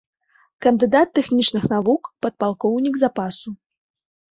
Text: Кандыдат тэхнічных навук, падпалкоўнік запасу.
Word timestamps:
Кандыдат 0.65 1.09
тэхнічных 1.19 1.63
навук, 1.75 2.11
падпалкоўнік 2.25 2.95
запасу. 3.05 3.49